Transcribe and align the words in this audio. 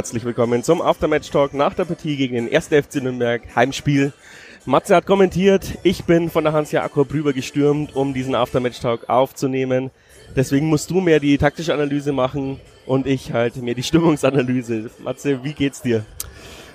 herzlich 0.00 0.24
willkommen 0.24 0.64
zum 0.64 0.80
Aftermatch-Talk 0.80 1.52
nach 1.52 1.74
der 1.74 1.84
Partie 1.84 2.16
gegen 2.16 2.34
den 2.34 2.50
1. 2.50 2.68
FC 2.68 3.02
Nürnberg 3.02 3.42
Heimspiel. 3.54 4.14
Matze 4.64 4.96
hat 4.96 5.04
kommentiert, 5.04 5.76
ich 5.82 6.04
bin 6.04 6.30
von 6.30 6.42
der 6.42 6.54
Hans 6.54 6.72
Jakob 6.72 7.12
rüber 7.12 7.34
gestürmt, 7.34 7.94
um 7.94 8.14
diesen 8.14 8.34
Aftermatch-Talk 8.34 9.10
aufzunehmen. 9.10 9.90
Deswegen 10.34 10.68
musst 10.68 10.88
du 10.88 11.02
mehr 11.02 11.20
die 11.20 11.36
taktische 11.36 11.74
Analyse 11.74 12.12
machen 12.12 12.58
und 12.86 13.06
ich 13.06 13.34
halt 13.34 13.56
mehr 13.56 13.74
die 13.74 13.82
Stimmungsanalyse. 13.82 14.88
Matze, 15.00 15.44
wie 15.44 15.52
geht's 15.52 15.82
dir? 15.82 16.06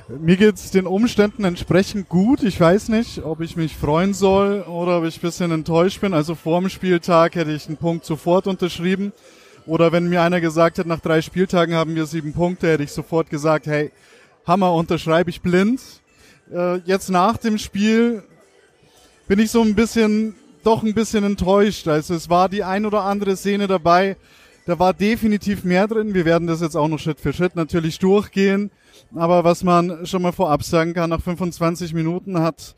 Mir 0.08 0.38
geht's 0.38 0.70
den 0.70 0.86
Umständen 0.86 1.46
entsprechend 1.46 2.10
gut. 2.10 2.44
Ich 2.44 2.60
weiß 2.62 2.90
nicht, 2.90 3.24
ob 3.24 3.42
ich 3.42 3.56
mich 3.56 3.76
freuen 3.76 4.14
soll 4.14 4.62
oder 4.62 5.00
ob 5.00 5.06
ich 5.06 5.18
ein 5.18 5.22
bisschen 5.22 5.50
enttäuscht 5.50 6.00
bin. 6.00 6.14
Also 6.14 6.36
vor 6.36 6.60
dem 6.62 6.70
Spieltag 6.70 7.34
hätte 7.34 7.54
ich 7.54 7.66
einen 7.66 7.78
Punkt 7.78 8.06
sofort 8.06 8.46
unterschrieben. 8.46 9.14
Oder 9.68 9.92
wenn 9.92 10.10
mir 10.10 10.22
einer 10.22 10.42
gesagt 10.42 10.78
hat, 10.78 10.86
nach 10.86 11.00
drei 11.00 11.22
Spieltagen 11.22 11.74
haben 11.74 11.96
wir 11.96 12.06
sieben 12.06 12.34
Punkte, 12.34 12.68
hätte 12.68 12.84
ich 12.84 12.92
sofort 12.92 13.30
gesagt, 13.30 13.66
hey, 13.66 13.92
Hammer, 14.46 14.74
unterschreibe 14.74 15.32
ich 15.32 15.42
blind. 15.42 15.82
Äh, 16.54 16.78
jetzt 16.86 17.10
nach 17.10 17.38
dem 17.38 17.58
Spiel 17.58 18.24
bin 19.28 19.40
ich 19.40 19.50
so 19.50 19.62
ein 19.62 19.74
bisschen, 19.74 20.36
doch 20.64 20.84
ein 20.84 20.94
bisschen 20.94 21.24
enttäuscht. 21.24 21.88
Also 21.88 22.14
es 22.14 22.30
war 22.30 22.48
die 22.48 22.64
ein 22.64 22.86
oder 22.86 23.02
andere 23.02 23.36
Szene 23.36 23.66
dabei, 23.66 24.18
da 24.68 24.78
war 24.78 24.94
definitiv 24.94 25.64
mehr 25.64 25.88
drin. 25.88 26.14
Wir 26.14 26.26
werden 26.26 26.48
das 26.48 26.62
jetzt 26.62 26.76
auch 26.76 26.88
noch 26.88 27.00
Schritt 27.00 27.20
für 27.20 27.34
Schritt 27.34 27.56
natürlich 27.56 27.98
durchgehen. 27.98 28.72
Aber 29.16 29.44
was 29.44 29.64
man 29.64 30.06
schon 30.06 30.22
mal 30.22 30.32
vorab 30.32 30.64
sagen 30.64 30.94
kann, 30.94 31.10
nach 31.10 31.22
25 31.22 31.94
Minuten 31.94 32.40
hat 32.40 32.76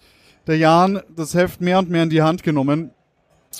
der 0.47 0.57
Jan 0.57 1.01
das 1.15 1.33
Heft 1.33 1.59
mehr 1.61 1.79
und 1.79 1.89
mehr 1.89 2.03
in 2.03 2.09
die 2.09 2.21
Hand 2.21 2.43
genommen 2.43 2.91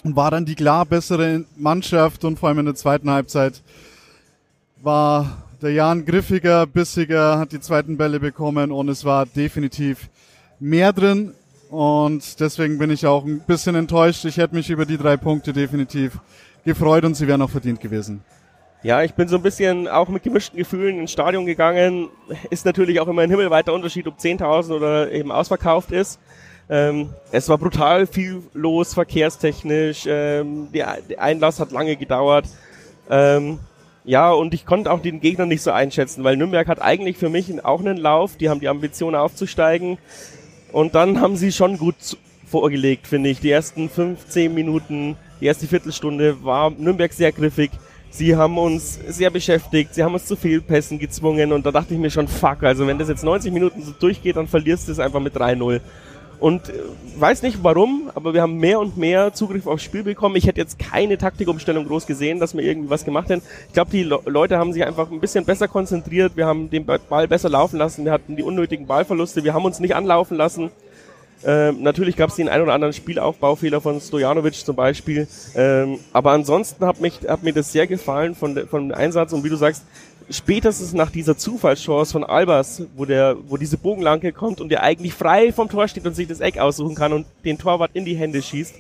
und 0.04 0.16
war 0.16 0.32
dann 0.32 0.46
die 0.46 0.56
klar 0.56 0.86
bessere 0.86 1.46
Mannschaft 1.56 2.24
und 2.24 2.40
vor 2.40 2.50
allem 2.50 2.60
in 2.60 2.66
der 2.66 2.76
zweiten 2.76 3.10
Halbzeit 3.10 3.62
war 4.82 5.44
der 5.62 5.72
Jan 5.72 6.06
griffiger, 6.06 6.68
bissiger, 6.68 7.40
hat 7.40 7.52
die 7.52 7.60
zweiten 7.60 7.98
Bälle 7.98 8.20
bekommen 8.20 8.72
und 8.72 8.90
es 8.90 9.06
war 9.06 9.26
definitiv 9.26 10.10
mehr 10.60 10.94
drin 10.94 11.34
und 11.70 12.40
deswegen 12.40 12.78
bin 12.78 12.92
ich 12.92 13.06
auch 13.06 13.26
ein 13.26 13.40
bisschen 13.40 13.76
enttäuscht. 13.76 14.26
Ich 14.26 14.38
hätte 14.38 14.56
mich 14.56 14.70
über 14.70 14.86
die 14.86 14.98
drei 14.98 15.18
Punkte 15.18 15.54
definitiv 15.54 16.20
gefreut 16.64 17.06
und 17.06 17.16
sie 17.16 17.28
wären 17.28 17.42
auch 17.42 17.50
verdient 17.50 17.82
gewesen. 17.82 18.24
Ja, 18.84 19.02
ich 19.02 19.16
bin 19.16 19.28
so 19.28 19.38
ein 19.38 19.42
bisschen 19.42 19.88
auch 19.88 20.08
mit 20.08 20.24
gemischten 20.24 20.58
Gefühlen 20.58 21.00
ins 21.00 21.12
Stadion 21.12 21.46
gegangen. 21.46 22.10
Ist 22.52 22.66
natürlich 22.66 23.00
auch 23.00 23.08
immer 23.08 23.24
ein 23.24 23.30
himmelweiter 23.30 23.74
Unterschied, 23.74 24.08
ob 24.08 24.18
10.000 24.18 24.72
oder 24.72 25.12
eben 25.12 25.32
ausverkauft 25.32 25.92
ist. 25.92 26.20
Ähm, 26.70 27.10
es 27.32 27.48
war 27.48 27.58
brutal 27.58 28.08
viel 28.08 28.44
los, 28.54 28.94
verkehrstechnisch. 28.94 30.06
Ähm, 30.08 30.70
der, 30.74 30.98
der, 31.10 31.22
Einlass 31.22 31.60
hat 31.60 31.72
lange 31.72 31.96
gedauert. 31.96 32.46
Ähm, 33.10 33.60
ja, 34.04 34.32
und 34.32 34.54
ich 34.54 34.66
konnte 34.66 34.92
auch 34.92 35.02
den 35.02 35.20
Gegner 35.20 35.46
nicht 35.46 35.62
so 35.62 35.72
einschätzen, 35.72 36.24
weil 36.24 36.38
Nürnberg 36.38 36.68
hat 36.68 36.82
eigentlich 36.82 37.18
für 37.18 37.30
mich 37.30 37.64
auch 37.64 37.80
einen 37.80 37.98
Lauf. 37.98 38.38
Die 38.38 38.50
haben 38.50 38.60
die 38.60 38.68
Ambition 38.68 39.16
aufzusteigen. 39.16 39.98
Und 40.72 40.96
dann 40.96 41.22
haben 41.22 41.38
sie 41.38 41.52
schon 41.52 41.78
gut 41.78 41.96
vorgelegt, 42.46 43.08
finde 43.08 43.30
ich. 43.30 43.40
Die 43.40 43.52
ersten 43.52 43.90
15 43.90 44.54
Minuten, 44.54 45.16
die 45.40 45.46
erste 45.46 45.68
Viertelstunde 45.68 46.44
war 46.44 46.72
Nürnberg 46.72 47.14
sehr 47.14 47.32
griffig. 47.32 47.72
Sie 48.10 48.36
haben 48.36 48.58
uns 48.58 49.00
sehr 49.08 49.30
beschäftigt, 49.30 49.94
sie 49.94 50.04
haben 50.04 50.14
uns 50.14 50.26
zu 50.26 50.36
Fehlpässen 50.36 50.98
gezwungen 50.98 51.52
und 51.52 51.66
da 51.66 51.72
dachte 51.72 51.94
ich 51.94 52.00
mir 52.00 52.10
schon, 52.10 52.28
fuck, 52.28 52.64
also 52.64 52.88
wenn 52.88 52.98
das 52.98 53.10
jetzt 53.10 53.24
90 53.24 53.52
Minuten 53.52 53.84
so 53.84 53.92
durchgeht, 53.92 54.38
dann 54.38 54.48
verlierst 54.48 54.88
du 54.88 54.94
es 54.94 55.00
einfach 55.00 55.20
mit 55.20 55.36
3-0. 55.36 55.82
Und 56.40 56.70
äh, 56.70 56.74
weiß 57.18 57.42
nicht 57.42 57.64
warum, 57.64 58.12
aber 58.14 58.34
wir 58.34 58.42
haben 58.42 58.58
mehr 58.58 58.80
und 58.80 58.98
mehr 58.98 59.34
Zugriff 59.34 59.66
aufs 59.66 59.84
Spiel 59.84 60.04
bekommen. 60.04 60.36
Ich 60.36 60.46
hätte 60.46 60.60
jetzt 60.60 60.78
keine 60.78 61.18
Taktikumstellung 61.18 61.88
groß 61.88 62.06
gesehen, 62.06 62.40
dass 62.40 62.56
wir 62.56 62.64
irgendwie 62.64 62.90
was 62.90 63.06
gemacht 63.06 63.30
hätten. 63.30 63.42
Ich 63.68 63.74
glaube, 63.74 63.92
die 63.92 64.04
Le 64.04 64.20
Leute 64.26 64.58
haben 64.58 64.72
sich 64.72 64.86
einfach 64.86 65.10
ein 65.12 65.20
bisschen 65.20 65.46
besser 65.46 65.68
konzentriert. 65.68 66.36
Wir 66.36 66.46
haben 66.46 66.70
den 66.70 66.86
Ball 66.86 67.28
besser 67.28 67.50
laufen 67.50 67.78
lassen. 67.78 68.06
Wir 68.06 68.12
hatten 68.12 68.36
die 68.36 68.44
unnötigen 68.44 68.86
Ballverluste. 68.86 69.44
Wir 69.44 69.54
haben 69.54 69.66
uns 69.66 69.80
nicht 69.80 69.96
anlaufen 69.96 70.38
lassen. 70.38 70.70
Ähm, 71.44 71.84
natürlich 71.84 72.16
gab 72.16 72.30
es 72.30 72.36
den 72.36 72.50
ein 72.50 72.62
oder 72.62 72.74
anderen 72.74 72.94
Spielaufbaufehler 72.94 73.80
von 73.80 74.02
Stojanovic 74.02 74.56
zum 74.56 74.76
Beispiel. 74.76 75.28
Ähm, 75.56 76.00
aber 76.14 76.32
ansonsten 76.32 76.86
hat, 76.86 77.00
mich, 77.00 77.20
hat 77.28 77.44
mir 77.44 77.54
das 77.54 77.72
sehr 77.72 77.88
gefallen 77.88 78.36
von, 78.36 78.68
von 78.68 78.90
dem 78.90 78.98
Einsatz. 78.98 79.34
Und 79.34 79.44
wie 79.44 79.50
du 79.50 79.56
sagst, 79.56 79.84
spätestens 80.30 80.94
nach 80.94 81.12
dieser 81.12 81.38
Zufallschance 81.38 82.12
von 82.12 82.24
Albers, 82.24 82.84
wo 82.96 83.06
der, 83.06 83.38
wo 83.48 83.58
diese 83.58 83.78
Bogenlanke 83.78 84.34
kommt 84.34 84.62
und 84.62 84.70
der 84.70 84.84
eigentlich 84.84 85.14
frei 85.14 85.52
vom 85.52 85.70
Tor 85.70 85.88
steht 85.88 86.06
und 86.06 86.16
sich 86.16 86.28
das 86.28 86.40
Eck 86.40 86.58
aussuchen 86.58 86.96
kann 86.96 87.14
und 87.14 87.26
den 87.46 87.58
Torwart 87.58 87.92
in 87.94 88.06
die 88.06 88.16
Hände 88.16 88.42
schießt, 88.42 88.76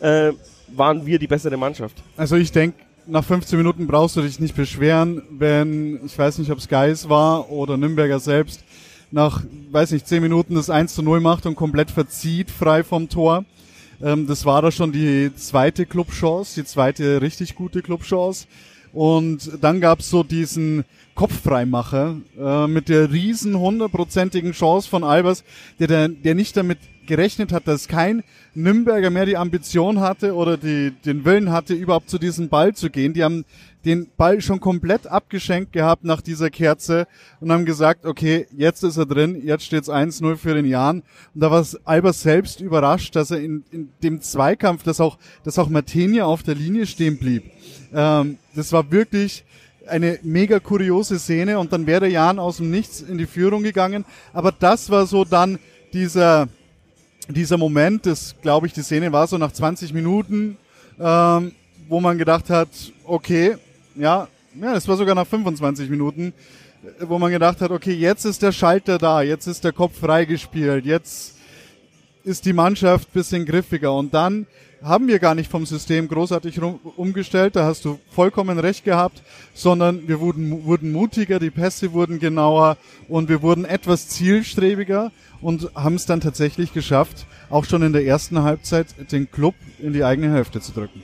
äh, 0.00 0.32
waren 0.68 1.06
wir 1.06 1.18
die 1.18 1.26
bessere 1.26 1.56
Mannschaft. 1.56 1.96
Also 2.16 2.36
ich 2.36 2.52
denke, 2.52 2.78
nach 3.06 3.24
15 3.24 3.56
Minuten 3.58 3.86
brauchst 3.86 4.16
du 4.16 4.22
dich 4.22 4.38
nicht 4.38 4.54
beschweren, 4.54 5.22
wenn, 5.30 6.00
ich 6.04 6.16
weiß 6.16 6.38
nicht, 6.38 6.50
ob 6.50 6.58
es 6.58 6.68
Geis 6.68 7.08
war 7.08 7.50
oder 7.50 7.76
Nürnberger 7.76 8.20
selbst, 8.20 8.62
nach, 9.10 9.42
weiß 9.70 9.92
nicht, 9.92 10.06
10 10.06 10.22
Minuten 10.22 10.54
das 10.54 10.68
1 10.68 10.94
zu 10.94 11.02
0 11.02 11.20
macht 11.20 11.46
und 11.46 11.56
komplett 11.56 11.90
verzieht, 11.90 12.50
frei 12.50 12.84
vom 12.84 13.08
Tor. 13.08 13.44
Ähm, 14.02 14.26
das 14.26 14.44
war 14.44 14.60
da 14.60 14.70
schon 14.70 14.92
die 14.92 15.34
zweite 15.34 15.86
Clubchance, 15.86 16.60
die 16.60 16.66
zweite 16.66 17.22
richtig 17.22 17.54
gute 17.54 17.82
Clubchance. 17.82 18.46
Und 18.92 19.62
dann 19.62 19.80
gab's 19.80 20.10
so 20.10 20.22
diesen 20.22 20.84
Kopffreimacher 21.14 22.16
äh, 22.38 22.66
mit 22.66 22.88
der 22.88 23.12
riesen 23.12 23.58
hundertprozentigen 23.58 24.52
Chance 24.52 24.88
von 24.88 25.04
Albers, 25.04 25.44
der, 25.78 25.88
der, 25.88 26.08
der 26.08 26.34
nicht 26.34 26.56
damit 26.56 26.78
gerechnet 27.06 27.52
hat, 27.52 27.66
dass 27.66 27.88
kein 27.88 28.22
Nürnberger 28.54 29.10
mehr 29.10 29.26
die 29.26 29.36
Ambition 29.36 29.98
hatte 29.98 30.34
oder 30.34 30.56
die, 30.56 30.92
den 31.04 31.24
Willen 31.24 31.50
hatte, 31.50 31.74
überhaupt 31.74 32.08
zu 32.08 32.18
diesem 32.18 32.48
Ball 32.48 32.74
zu 32.74 32.90
gehen. 32.90 33.14
Die 33.14 33.24
haben 33.24 33.44
den 33.84 34.08
Ball 34.16 34.40
schon 34.40 34.60
komplett 34.60 35.06
abgeschenkt 35.06 35.72
gehabt 35.72 36.04
nach 36.04 36.20
dieser 36.20 36.50
Kerze 36.50 37.06
und 37.40 37.52
haben 37.52 37.64
gesagt, 37.64 38.04
okay, 38.06 38.46
jetzt 38.56 38.82
ist 38.82 38.96
er 38.96 39.06
drin, 39.06 39.40
jetzt 39.44 39.64
steht's 39.64 39.88
1-0 39.88 40.36
für 40.36 40.54
den 40.54 40.66
Jan. 40.66 41.02
Und 41.34 41.40
da 41.40 41.50
war 41.50 41.64
Albers 41.84 42.22
selbst 42.22 42.60
überrascht, 42.60 43.14
dass 43.14 43.30
er 43.30 43.40
in, 43.40 43.64
in 43.70 43.90
dem 44.02 44.20
Zweikampf, 44.20 44.82
dass 44.82 45.00
auch, 45.00 45.18
dass 45.44 45.58
auch 45.58 45.68
Martinia 45.68 46.24
auf 46.24 46.42
der 46.42 46.54
Linie 46.54 46.86
stehen 46.86 47.18
blieb. 47.18 47.44
Ähm, 47.92 48.38
das 48.54 48.72
war 48.72 48.90
wirklich 48.90 49.44
eine 49.86 50.18
mega 50.22 50.58
kuriose 50.58 51.18
Szene 51.18 51.58
und 51.58 51.72
dann 51.72 51.86
wäre 51.86 52.08
Jan 52.08 52.38
aus 52.38 52.58
dem 52.58 52.70
Nichts 52.70 53.00
in 53.00 53.16
die 53.16 53.26
Führung 53.26 53.62
gegangen. 53.62 54.04
Aber 54.32 54.52
das 54.52 54.90
war 54.90 55.06
so 55.06 55.24
dann 55.24 55.58
dieser, 55.92 56.48
dieser 57.28 57.56
Moment, 57.56 58.06
das 58.06 58.34
glaube 58.42 58.66
ich, 58.66 58.72
die 58.72 58.82
Szene 58.82 59.12
war 59.12 59.26
so 59.26 59.38
nach 59.38 59.52
20 59.52 59.92
Minuten, 59.92 60.58
ähm, 61.00 61.52
wo 61.88 62.00
man 62.00 62.18
gedacht 62.18 62.50
hat, 62.50 62.68
okay, 63.04 63.56
ja, 63.98 64.28
ja, 64.60 64.72
das 64.74 64.88
war 64.88 64.96
sogar 64.96 65.14
nach 65.14 65.26
25 65.26 65.90
Minuten, 65.90 66.32
wo 67.00 67.18
man 67.18 67.30
gedacht 67.30 67.60
hat, 67.60 67.70
okay, 67.70 67.92
jetzt 67.92 68.24
ist 68.24 68.42
der 68.42 68.52
Schalter 68.52 68.98
da, 68.98 69.22
jetzt 69.22 69.46
ist 69.46 69.64
der 69.64 69.72
Kopf 69.72 69.98
freigespielt, 69.98 70.86
jetzt 70.86 71.36
ist 72.24 72.44
die 72.44 72.52
Mannschaft 72.52 73.12
bisschen 73.12 73.44
griffiger 73.44 73.92
und 73.92 74.14
dann 74.14 74.46
haben 74.82 75.08
wir 75.08 75.18
gar 75.18 75.34
nicht 75.34 75.50
vom 75.50 75.66
System 75.66 76.06
großartig 76.06 76.60
umgestellt, 76.96 77.56
da 77.56 77.64
hast 77.64 77.84
du 77.84 77.98
vollkommen 78.10 78.58
recht 78.58 78.84
gehabt, 78.84 79.22
sondern 79.54 80.06
wir 80.06 80.20
wurden, 80.20 80.64
wurden 80.64 80.92
mutiger, 80.92 81.40
die 81.40 81.50
Pässe 81.50 81.92
wurden 81.92 82.20
genauer 82.20 82.76
und 83.08 83.28
wir 83.28 83.42
wurden 83.42 83.64
etwas 83.64 84.08
zielstrebiger 84.08 85.10
und 85.40 85.70
haben 85.74 85.96
es 85.96 86.06
dann 86.06 86.20
tatsächlich 86.20 86.72
geschafft, 86.72 87.26
auch 87.50 87.64
schon 87.64 87.82
in 87.82 87.92
der 87.92 88.04
ersten 88.04 88.42
Halbzeit 88.42 88.86
den 89.10 89.30
Club 89.30 89.54
in 89.80 89.92
die 89.92 90.04
eigene 90.04 90.32
Hälfte 90.32 90.60
zu 90.60 90.72
drücken. 90.72 91.02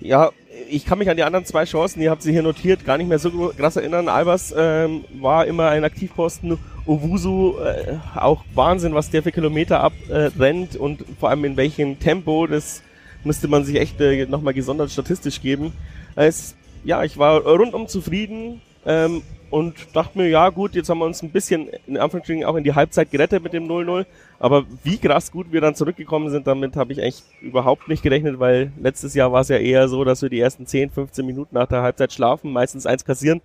Ja, 0.00 0.30
ich 0.68 0.84
kann 0.84 0.98
mich 0.98 1.08
an 1.10 1.16
die 1.16 1.22
anderen 1.22 1.44
zwei 1.44 1.64
Chancen, 1.64 2.00
ihr 2.00 2.10
habt 2.10 2.22
sie 2.22 2.32
hier 2.32 2.42
notiert, 2.42 2.84
gar 2.84 2.98
nicht 2.98 3.08
mehr 3.08 3.18
so 3.18 3.52
krass 3.56 3.76
erinnern. 3.76 4.08
Albers 4.08 4.54
ähm, 4.56 5.04
war 5.20 5.46
immer 5.46 5.68
ein 5.68 5.84
Aktivposten 5.84 6.58
Owusu 6.86 7.58
äh, 7.58 7.96
auch 8.14 8.44
Wahnsinn, 8.54 8.94
was 8.94 9.10
der 9.10 9.22
für 9.22 9.32
Kilometer 9.32 9.80
abrennt 9.80 10.74
äh, 10.74 10.78
und 10.78 11.04
vor 11.20 11.30
allem 11.30 11.44
in 11.44 11.56
welchem 11.56 11.98
Tempo, 11.98 12.46
das 12.46 12.82
müsste 13.24 13.48
man 13.48 13.64
sich 13.64 13.76
echt 13.76 14.00
äh, 14.00 14.26
nochmal 14.26 14.54
gesondert 14.54 14.90
statistisch 14.90 15.40
geben. 15.42 15.72
Es, 16.16 16.54
ja, 16.84 17.04
ich 17.04 17.18
war 17.18 17.40
rundum 17.42 17.88
zufrieden 17.88 18.60
ähm, 18.86 19.22
und 19.50 19.74
dachte 19.94 20.18
mir, 20.18 20.28
ja 20.28 20.48
gut, 20.50 20.74
jetzt 20.74 20.90
haben 20.90 20.98
wir 20.98 21.06
uns 21.06 21.22
ein 21.22 21.30
bisschen 21.30 21.68
in 21.86 21.96
Anführungsstrichen 21.96 22.44
auch 22.44 22.56
in 22.56 22.64
die 22.64 22.74
Halbzeit 22.74 23.10
gerettet 23.10 23.42
mit 23.42 23.52
dem 23.52 23.66
0-0, 23.66 24.04
aber 24.38 24.64
wie 24.84 24.98
krass 24.98 25.30
gut 25.32 25.50
wir 25.50 25.60
dann 25.60 25.74
zurückgekommen 25.74 26.30
sind, 26.30 26.46
damit 26.46 26.76
habe 26.76 26.92
ich 26.92 26.98
echt 26.98 27.24
überhaupt 27.40 27.88
nicht 27.88 28.02
gerechnet, 28.02 28.38
weil 28.38 28.72
letztes 28.80 29.14
Jahr 29.14 29.32
war 29.32 29.40
es 29.40 29.48
ja 29.48 29.56
eher 29.56 29.88
so, 29.88 30.04
dass 30.04 30.22
wir 30.22 30.28
die 30.28 30.40
ersten 30.40 30.66
10, 30.66 30.90
15 30.90 31.24
Minuten 31.24 31.54
nach 31.54 31.66
der 31.66 31.82
Halbzeit 31.82 32.12
schlafen, 32.12 32.52
meistens 32.52 32.86
eins 32.86 33.04
kassieren 33.04 33.40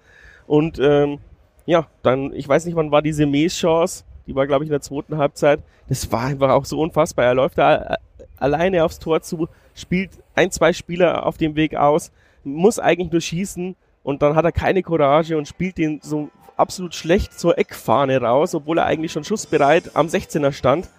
und 0.48 0.80
ähm, 0.80 1.20
ja, 1.66 1.88
dann, 2.02 2.34
ich 2.34 2.48
weiß 2.48 2.66
nicht, 2.66 2.76
wann 2.76 2.92
war 2.92 3.02
diese 3.02 3.26
Mees-Chance, 3.26 4.04
die 4.28 4.36
war, 4.36 4.48
glaube 4.48 4.64
ich, 4.64 4.70
in 4.70 4.74
der 4.74 4.82
zweiten 4.82 5.18
Halbzeit. 5.18 5.62
Das 5.90 6.12
war 6.12 6.26
einfach 6.26 6.50
auch 6.50 6.66
so 6.66 6.80
unfassbar. 6.80 7.26
Er 7.26 7.36
läuft 7.36 7.58
da 7.58 7.76
äh, 7.76 7.98
alleine 8.38 8.84
aufs 8.84 9.00
Tor 9.00 9.22
zu, 9.22 9.48
spielt 9.76 10.12
ein, 10.36 10.52
zwei 10.52 10.74
Spieler 10.74 11.26
auf 11.26 11.38
dem 11.38 11.56
Weg 11.56 11.76
aus, 11.76 12.12
muss 12.44 12.80
eigentlich 12.80 13.12
nur 13.12 13.22
schießen 13.22 13.76
und 14.04 14.22
dann 14.22 14.36
hat 14.36 14.46
er 14.46 14.52
keine 14.52 14.84
Courage 14.84 15.38
und 15.38 15.48
spielt 15.48 15.78
den 15.78 16.00
so 16.02 16.30
absolut 16.58 16.94
schlecht 16.94 17.40
zur 17.40 17.58
Eckfahne 17.58 18.22
raus, 18.22 18.54
obwohl 18.54 18.78
er 18.78 18.86
eigentlich 18.86 19.12
schon 19.12 19.24
schussbereit 19.24 19.96
am 19.96 20.08
16er 20.08 20.52
stand. 20.52 20.90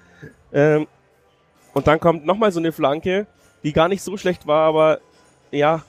Ähm, 0.53 0.87
und 1.75 1.87
dann 1.87 2.01
kommt 2.01 2.25
nochmal 2.25 2.53
so 2.53 2.61
eine 2.61 2.73
Flanke, 2.73 3.27
die 3.63 3.73
gar 3.73 3.89
nicht 3.89 4.03
so 4.03 4.17
schlecht 4.17 4.47
war, 4.47 4.67
aber 4.69 5.01
ja, 5.51 5.83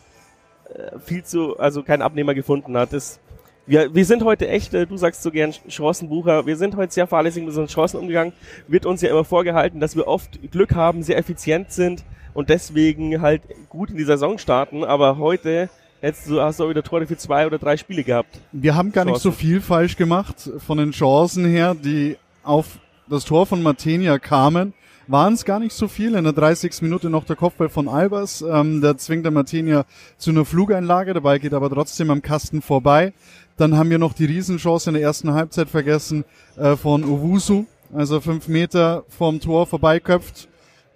äh, 0.73 0.99
viel 0.99 1.23
zu, 1.23 1.57
also 1.57 1.83
kein 1.83 2.01
Abnehmer 2.01 2.33
gefunden 2.33 2.77
hat. 2.77 2.93
Das 2.93 3.19
wir, 3.67 3.95
wir 3.95 4.05
sind 4.05 4.23
heute 4.23 4.47
echt, 4.47 4.73
äh, 4.73 4.85
du 4.85 4.97
sagst 4.97 5.23
so 5.23 5.31
gern 5.31 5.53
Chancenbucher, 5.67 6.45
wir 6.45 6.55
sind 6.55 6.75
heute 6.75 6.93
sehr 6.93 7.07
fahrlässig 7.07 7.41
mit 7.41 7.49
unseren 7.49 7.67
Chancen 7.67 7.99
umgegangen. 7.99 8.33
Wird 8.67 8.85
uns 8.85 9.01
ja 9.01 9.09
immer 9.09 9.23
vorgehalten, 9.23 9.79
dass 9.79 9.95
wir 9.95 10.07
oft 10.07 10.39
Glück 10.51 10.75
haben, 10.75 11.01
sehr 11.01 11.17
effizient 11.17 11.71
sind 11.71 12.03
und 12.33 12.49
deswegen 12.49 13.21
halt 13.21 13.41
gut 13.69 13.89
in 13.89 13.97
die 13.97 14.03
Saison 14.03 14.37
starten. 14.37 14.83
Aber 14.83 15.17
heute 15.17 15.69
jetzt 16.01 16.29
hast 16.29 16.59
du 16.59 16.65
auch 16.65 16.69
wieder 16.69 16.83
Tore 16.83 17.07
für 17.07 17.17
zwei 17.17 17.45
oder 17.45 17.57
drei 17.57 17.77
Spiele 17.77 18.03
gehabt. 18.03 18.39
Wir 18.51 18.75
haben 18.75 18.91
gar 18.91 19.05
nicht 19.05 19.19
so 19.19 19.31
viel 19.31 19.61
falsch 19.61 19.97
gemacht 19.97 20.49
von 20.65 20.77
den 20.77 20.91
Chancen 20.91 21.45
her, 21.45 21.75
die 21.75 22.17
auf 22.43 22.79
das 23.09 23.25
Tor 23.25 23.45
von 23.45 23.61
Martenia 23.61 24.19
kamen 24.19 24.73
waren 25.07 25.33
es 25.33 25.45
gar 25.45 25.59
nicht 25.59 25.73
so 25.73 25.87
viel. 25.87 26.15
In 26.15 26.23
der 26.23 26.33
30. 26.33 26.81
Minute 26.81 27.09
noch 27.09 27.25
der 27.25 27.35
Kopfball 27.35 27.69
von 27.69 27.87
Albers. 27.87 28.41
Ähm, 28.41 28.81
der 28.81 28.97
zwingt 28.97 29.25
der 29.25 29.31
Martinia 29.31 29.85
zu 30.17 30.31
einer 30.31 30.45
Flugeinlage. 30.45 31.13
Der 31.13 31.21
Ball 31.21 31.39
geht 31.39 31.53
aber 31.53 31.69
trotzdem 31.69 32.09
am 32.09 32.21
Kasten 32.21 32.61
vorbei. 32.61 33.13
Dann 33.57 33.77
haben 33.77 33.89
wir 33.89 33.99
noch 33.99 34.13
die 34.13 34.25
Riesenchance 34.25 34.89
in 34.89 34.95
der 34.95 35.03
ersten 35.03 35.33
Halbzeit 35.33 35.69
vergessen 35.69 36.25
äh, 36.57 36.75
von 36.75 37.03
Owusu. 37.03 37.65
Also 37.93 38.19
fünf 38.19 38.47
Meter 38.47 39.03
vom 39.09 39.39
Tor 39.39 39.67
vorbeiköpft 39.67 40.47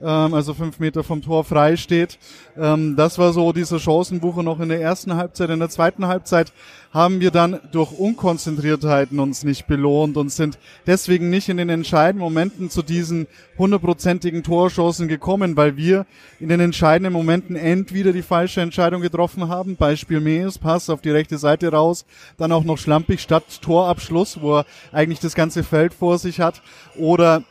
also 0.06 0.54
fünf 0.54 0.80
Meter 0.80 1.04
vom 1.04 1.22
Tor 1.22 1.44
frei 1.44 1.76
steht. 1.76 2.18
Ähm, 2.58 2.96
das 2.96 3.18
war 3.18 3.34
so 3.34 3.52
dieser 3.52 3.80
Chancenbucher 3.80 4.44
noch 4.44 4.60
in 4.60 4.70
der 4.70 4.82
ersten 4.82 5.16
Halbzeit. 5.16 5.50
In 5.50 5.60
der 5.60 5.70
zweiten 5.70 6.08
Halbzeit 6.08 6.54
haben 6.92 7.20
wir 7.20 7.32
dann 7.32 7.60
durch 7.72 7.92
Unkonzentriertheiten 7.92 9.20
uns 9.20 9.44
nicht 9.44 9.68
belohnt 9.68 10.18
und 10.18 10.32
sind 10.32 10.58
deswegen 10.88 11.30
nicht 11.30 11.50
in 11.50 11.58
den 11.58 11.70
entscheidenden 11.70 12.24
Momenten 12.24 12.70
zu 12.70 12.82
diesen 12.82 13.28
hundertprozentigen 13.58 14.42
Torchancen 14.42 15.08
gekommen, 15.08 15.56
weil 15.56 15.78
wir 15.78 16.06
in 16.40 16.50
den 16.50 16.60
entscheidenden 16.60 17.14
Momenten 17.14 17.56
entweder 17.56 18.12
die 18.12 18.24
falsche 18.24 18.62
Entscheidung 18.62 19.02
getroffen 19.02 19.50
haben, 19.50 19.76
Beispiel 19.76 20.20
Mees, 20.20 20.58
Pass 20.58 20.90
auf 20.90 21.02
die 21.02 21.12
rechte 21.12 21.38
Seite 21.38 21.72
raus, 21.72 22.06
dann 22.38 22.52
auch 22.52 22.64
noch 22.64 22.78
schlampig 22.78 23.22
statt 23.22 23.44
Torabschluss, 23.62 24.42
wo 24.42 24.60
er 24.60 24.66
eigentlich 24.92 25.20
das 25.20 25.36
ganze 25.36 25.64
Feld 25.64 25.94
vor 25.94 26.18
sich 26.18 26.40
hat, 26.40 26.62
oder 26.98 27.44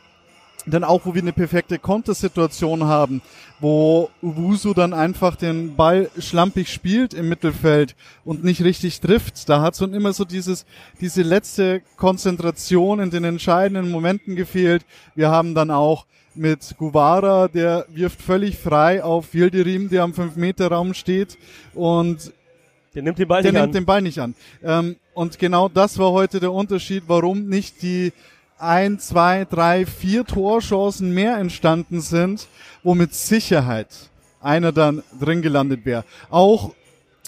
dann 0.71 0.83
auch, 0.83 1.05
wo 1.05 1.13
wir 1.13 1.21
eine 1.21 1.33
perfekte 1.33 1.79
Kontersituation 1.79 2.83
haben, 2.83 3.21
wo 3.59 4.09
Uwusu 4.21 4.73
dann 4.73 4.93
einfach 4.93 5.35
den 5.35 5.75
Ball 5.75 6.09
schlampig 6.17 6.71
spielt 6.71 7.13
im 7.13 7.29
Mittelfeld 7.29 7.95
und 8.25 8.43
nicht 8.43 8.63
richtig 8.63 8.99
trifft. 8.99 9.49
Da 9.49 9.61
hat 9.61 9.75
so 9.75 9.85
immer 9.85 10.13
so 10.13 10.25
dieses, 10.25 10.65
diese 11.01 11.21
letzte 11.21 11.81
Konzentration 11.97 12.99
in 12.99 13.09
den 13.09 13.23
entscheidenden 13.23 13.91
Momenten 13.91 14.35
gefehlt. 14.35 14.85
Wir 15.15 15.29
haben 15.29 15.55
dann 15.55 15.71
auch 15.71 16.05
mit 16.35 16.75
Guevara, 16.77 17.47
der 17.47 17.85
wirft 17.89 18.21
völlig 18.21 18.57
frei 18.57 19.03
auf 19.03 19.33
Wilderim, 19.33 19.89
der 19.89 20.03
am 20.03 20.11
5-Meter-Raum 20.11 20.93
steht 20.93 21.37
und 21.73 22.31
der 22.95 23.03
nimmt 23.03 23.19
den 23.19 23.27
Ball 23.27 23.41
nicht 23.41 23.51
nimmt 23.51 23.63
an. 23.63 23.71
den 23.71 23.85
Ball 23.85 24.01
nicht 24.01 24.19
an. 24.19 24.35
Ähm, 24.63 24.95
und 25.13 25.37
genau 25.37 25.69
das 25.69 25.97
war 25.99 26.11
heute 26.11 26.39
der 26.39 26.51
Unterschied, 26.51 27.03
warum 27.07 27.47
nicht 27.47 27.81
die 27.81 28.13
ein, 28.59 28.99
zwei, 28.99 29.45
drei, 29.45 29.85
vier 29.85 30.25
Torchancen 30.25 31.13
mehr 31.13 31.37
entstanden 31.37 32.01
sind, 32.01 32.47
wo 32.83 32.95
mit 32.95 33.13
Sicherheit 33.13 33.87
einer 34.41 34.71
dann 34.71 35.03
drin 35.19 35.41
gelandet 35.41 35.85
wäre. 35.85 36.05
Auch 36.29 36.73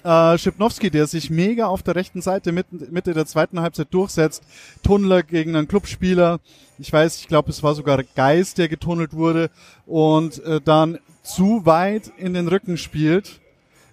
äh, 0.03 0.37
Schipnowski, 0.37 0.89
der 0.89 1.07
sich 1.07 1.29
mega 1.29 1.67
auf 1.67 1.83
der 1.83 1.95
rechten 1.95 2.21
Seite 2.21 2.51
Mitte, 2.51 2.75
Mitte 2.89 3.13
der 3.13 3.25
zweiten 3.25 3.61
Halbzeit 3.61 3.87
durchsetzt. 3.91 4.43
Tunnler 4.83 5.23
gegen 5.23 5.55
einen 5.55 5.67
Clubspieler. 5.67 6.39
Ich 6.79 6.91
weiß, 6.91 7.19
ich 7.19 7.27
glaube, 7.27 7.51
es 7.51 7.61
war 7.61 7.75
sogar 7.75 8.03
Geist, 8.15 8.57
der 8.57 8.67
getunnelt 8.67 9.13
wurde 9.13 9.51
und 9.85 10.43
äh, 10.43 10.59
dann 10.61 10.97
zu 11.23 11.65
weit 11.65 12.11
in 12.17 12.33
den 12.33 12.47
Rücken 12.47 12.77
spielt, 12.77 13.39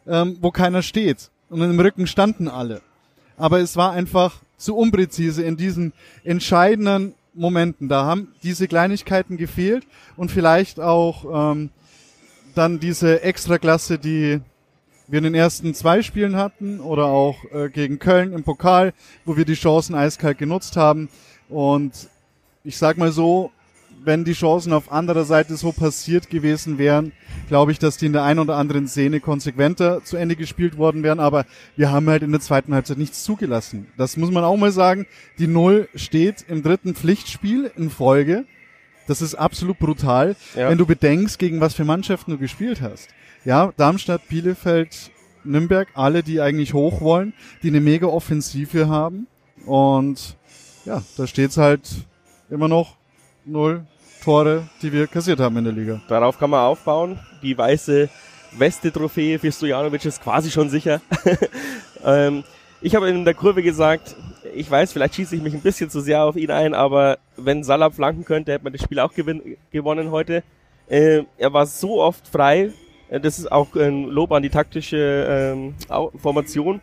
ähm, 0.06 0.38
wo 0.40 0.50
keiner 0.50 0.82
steht. 0.82 1.30
Und 1.50 1.62
im 1.62 1.78
Rücken 1.78 2.06
standen 2.06 2.48
alle. 2.48 2.80
Aber 3.36 3.60
es 3.60 3.76
war 3.76 3.92
einfach 3.92 4.40
zu 4.56 4.76
unpräzise 4.76 5.42
in 5.42 5.56
diesen 5.56 5.92
entscheidenden 6.24 7.14
Momenten. 7.38 7.88
Da 7.88 8.04
haben 8.04 8.28
diese 8.42 8.68
Kleinigkeiten 8.68 9.36
gefehlt 9.36 9.86
und 10.16 10.30
vielleicht 10.30 10.80
auch 10.80 11.52
ähm, 11.52 11.70
dann 12.54 12.80
diese 12.80 13.22
Extraklasse, 13.22 13.98
die 13.98 14.40
wir 15.06 15.18
in 15.18 15.24
den 15.24 15.34
ersten 15.34 15.74
zwei 15.74 16.02
Spielen 16.02 16.36
hatten 16.36 16.80
oder 16.80 17.06
auch 17.06 17.44
äh, 17.52 17.70
gegen 17.70 17.98
Köln 17.98 18.32
im 18.32 18.44
Pokal, 18.44 18.92
wo 19.24 19.36
wir 19.36 19.44
die 19.44 19.54
Chancen 19.54 19.94
eiskalt 19.94 20.38
genutzt 20.38 20.76
haben. 20.76 21.08
Und 21.48 22.10
ich 22.64 22.76
sag 22.76 22.98
mal 22.98 23.10
so, 23.10 23.50
wenn 24.04 24.24
die 24.24 24.32
Chancen 24.32 24.72
auf 24.72 24.90
anderer 24.92 25.24
Seite 25.24 25.56
so 25.56 25.72
passiert 25.72 26.30
gewesen 26.30 26.78
wären, 26.78 27.12
glaube 27.48 27.72
ich, 27.72 27.78
dass 27.78 27.96
die 27.96 28.06
in 28.06 28.12
der 28.12 28.24
einen 28.24 28.40
oder 28.40 28.56
anderen 28.56 28.88
Szene 28.88 29.20
konsequenter 29.20 30.04
zu 30.04 30.16
Ende 30.16 30.36
gespielt 30.36 30.78
worden 30.78 31.02
wären. 31.02 31.20
Aber 31.20 31.44
wir 31.76 31.90
haben 31.90 32.08
halt 32.08 32.22
in 32.22 32.32
der 32.32 32.40
zweiten 32.40 32.74
Halbzeit 32.74 32.98
nichts 32.98 33.24
zugelassen. 33.24 33.86
Das 33.96 34.16
muss 34.16 34.30
man 34.30 34.44
auch 34.44 34.56
mal 34.56 34.72
sagen. 34.72 35.06
Die 35.38 35.46
Null 35.46 35.88
steht 35.94 36.44
im 36.48 36.62
dritten 36.62 36.94
Pflichtspiel 36.94 37.70
in 37.76 37.90
Folge. 37.90 38.44
Das 39.06 39.22
ist 39.22 39.34
absolut 39.34 39.78
brutal, 39.78 40.36
ja. 40.54 40.68
wenn 40.68 40.76
du 40.76 40.84
bedenkst, 40.84 41.38
gegen 41.38 41.60
was 41.60 41.74
für 41.74 41.84
Mannschaften 41.84 42.32
du 42.32 42.38
gespielt 42.38 42.82
hast. 42.82 43.08
Ja, 43.44 43.72
Darmstadt, 43.78 44.28
Bielefeld, 44.28 45.10
Nürnberg, 45.44 45.88
alle, 45.94 46.22
die 46.22 46.42
eigentlich 46.42 46.74
hoch 46.74 47.00
wollen, 47.00 47.32
die 47.62 47.68
eine 47.68 47.80
mega 47.80 48.06
Offensive 48.06 48.88
haben. 48.88 49.26
Und 49.64 50.36
ja, 50.84 51.02
da 51.16 51.26
steht's 51.26 51.56
halt 51.56 51.88
immer 52.50 52.68
noch 52.68 52.97
null 53.48 53.84
Tore, 54.22 54.68
die 54.82 54.92
wir 54.92 55.06
kassiert 55.06 55.40
haben 55.40 55.56
in 55.56 55.64
der 55.64 55.72
Liga. 55.72 56.00
Darauf 56.08 56.38
kann 56.38 56.50
man 56.50 56.60
aufbauen. 56.60 57.18
Die 57.42 57.56
weiße 57.56 58.08
Weste-Trophäe 58.52 59.38
für 59.38 59.52
Stojanovic 59.52 60.04
ist 60.04 60.22
quasi 60.22 60.50
schon 60.50 60.70
sicher. 60.70 61.00
ähm, 62.04 62.44
ich 62.80 62.94
habe 62.94 63.08
in 63.08 63.24
der 63.24 63.34
Kurve 63.34 63.62
gesagt, 63.62 64.16
ich 64.54 64.70
weiß, 64.70 64.92
vielleicht 64.92 65.14
schieße 65.14 65.36
ich 65.36 65.42
mich 65.42 65.54
ein 65.54 65.60
bisschen 65.60 65.90
zu 65.90 66.00
sehr 66.00 66.24
auf 66.24 66.36
ihn 66.36 66.50
ein, 66.50 66.74
aber 66.74 67.18
wenn 67.36 67.64
Salah 67.64 67.90
flanken 67.90 68.24
könnte, 68.24 68.52
hätte 68.52 68.64
man 68.64 68.72
das 68.72 68.82
Spiel 68.82 68.98
auch 68.98 69.12
gewinn 69.12 69.56
gewonnen 69.70 70.10
heute. 70.10 70.42
Äh, 70.88 71.24
er 71.36 71.52
war 71.52 71.66
so 71.66 72.00
oft 72.02 72.26
frei, 72.26 72.72
äh, 73.08 73.20
das 73.20 73.38
ist 73.38 73.50
auch 73.50 73.74
ein 73.76 74.04
Lob 74.04 74.32
an 74.32 74.42
die 74.42 74.50
taktische 74.50 75.52
ähm, 75.56 75.74
Formation, 76.16 76.80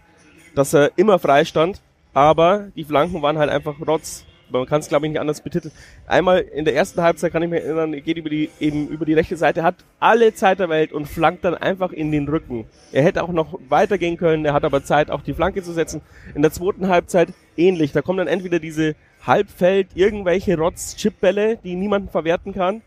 dass 0.53 0.73
er 0.73 0.91
immer 0.95 1.19
frei 1.19 1.43
stand, 1.43 1.81
aber 2.13 2.67
die 2.75 2.83
Flanken 2.83 3.21
waren 3.21 3.37
halt 3.37 3.49
einfach 3.49 3.75
rotz 3.85 4.25
man 4.49 4.65
kann 4.65 4.79
es 4.79 4.87
glaube 4.87 5.05
ich 5.05 5.11
nicht 5.11 5.19
anders 5.21 5.41
betiteln. 5.41 5.73
Einmal 6.07 6.39
in 6.39 6.65
der 6.65 6.75
ersten 6.75 7.01
Halbzeit 7.01 7.31
kann 7.31 7.43
ich 7.43 7.49
mich 7.49 7.63
erinnern, 7.63 7.91
geht 7.91 8.17
über 8.17 8.29
die 8.29 8.49
eben 8.59 8.87
über 8.87 9.05
die 9.05 9.13
rechte 9.13 9.37
Seite, 9.37 9.63
hat 9.63 9.75
alle 9.99 10.33
Zeit 10.33 10.59
der 10.59 10.69
Welt 10.69 10.93
und 10.93 11.07
flankt 11.07 11.43
dann 11.45 11.55
einfach 11.55 11.91
in 11.91 12.11
den 12.11 12.27
Rücken. 12.27 12.65
Er 12.91 13.03
hätte 13.03 13.23
auch 13.23 13.31
noch 13.31 13.59
weitergehen 13.69 14.17
können, 14.17 14.45
er 14.45 14.53
hat 14.53 14.63
aber 14.63 14.83
Zeit, 14.83 15.11
auch 15.11 15.21
die 15.21 15.33
Flanke 15.33 15.63
zu 15.63 15.73
setzen. 15.73 16.01
In 16.33 16.41
der 16.41 16.51
zweiten 16.51 16.87
Halbzeit 16.87 17.29
ähnlich. 17.57 17.91
Da 17.91 18.01
kommen 18.01 18.17
dann 18.17 18.27
entweder 18.27 18.59
diese 18.59 18.95
Halbfeld 19.25 19.87
irgendwelche 19.95 20.57
Rotz-Chip-Bälle, 20.57 21.57
die 21.63 21.75
niemanden 21.75 22.09
verwerten 22.09 22.53
kann, 22.53 22.81